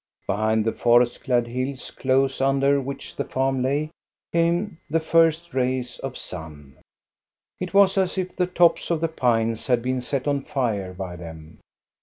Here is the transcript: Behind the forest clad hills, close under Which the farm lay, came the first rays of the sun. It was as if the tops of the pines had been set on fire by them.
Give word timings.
Behind 0.25 0.65
the 0.65 0.71
forest 0.71 1.23
clad 1.23 1.45
hills, 1.45 1.91
close 1.91 2.41
under 2.41 2.81
Which 2.81 3.15
the 3.15 3.23
farm 3.23 3.61
lay, 3.61 3.91
came 4.33 4.79
the 4.89 4.99
first 4.99 5.53
rays 5.53 5.99
of 5.99 6.13
the 6.13 6.19
sun. 6.19 6.77
It 7.59 7.75
was 7.75 7.99
as 7.99 8.17
if 8.17 8.35
the 8.35 8.47
tops 8.47 8.89
of 8.89 8.99
the 8.99 9.07
pines 9.07 9.67
had 9.67 9.83
been 9.83 10.01
set 10.01 10.27
on 10.27 10.41
fire 10.41 10.95
by 10.95 11.17
them. 11.17 11.59